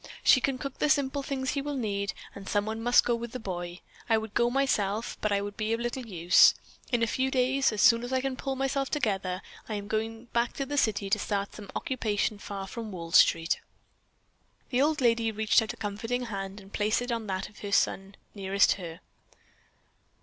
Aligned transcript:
She 0.23 0.41
can 0.41 0.57
cook 0.57 0.79
the 0.79 0.89
simple 0.89 1.21
things 1.21 1.51
he 1.51 1.61
will 1.61 1.75
need 1.75 2.13
and 2.33 2.49
some 2.49 2.65
one 2.65 2.81
must 2.81 3.05
go 3.05 3.13
with 3.13 3.33
the 3.33 3.39
boy. 3.39 3.81
I 4.09 4.17
would 4.17 4.33
go 4.33 4.49
myself, 4.49 5.15
but 5.21 5.31
I 5.31 5.41
would 5.41 5.55
be 5.55 5.73
of 5.73 5.79
little 5.79 6.03
use. 6.07 6.55
In 6.91 7.03
a 7.03 7.05
few 7.05 7.29
days, 7.29 7.71
as 7.71 7.83
soon 7.83 8.01
as 8.03 8.11
I 8.11 8.19
can 8.19 8.35
pull 8.35 8.55
myself 8.55 8.89
together, 8.89 9.43
I 9.69 9.75
am 9.75 9.87
going 9.87 10.25
back 10.33 10.53
to 10.53 10.65
the 10.65 10.75
city 10.75 11.11
to 11.11 11.19
start 11.19 11.49
in 11.49 11.65
some 11.67 11.71
occupation 11.75 12.39
far 12.39 12.65
from 12.65 12.91
Wall 12.91 13.11
Street." 13.11 13.59
The 14.71 14.81
old 14.81 15.01
lady 15.01 15.31
reached 15.31 15.61
out 15.61 15.73
a 15.73 15.77
comforting 15.77 16.23
hand 16.33 16.59
and 16.59 16.73
placed 16.73 17.03
it 17.03 17.11
on 17.11 17.27
that 17.27 17.47
of 17.47 17.59
her 17.59 17.71
son 17.71 18.15
nearest 18.33 18.71
her. 18.81 19.01